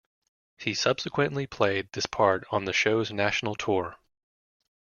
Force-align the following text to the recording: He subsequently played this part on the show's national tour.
He 0.57 0.73
subsequently 0.73 1.45
played 1.45 1.89
this 1.91 2.07
part 2.07 2.43
on 2.49 2.65
the 2.65 2.73
show's 2.73 3.11
national 3.13 3.53
tour. 3.53 3.97